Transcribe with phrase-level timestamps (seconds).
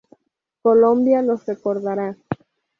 [0.63, 2.17] Colombia los recordará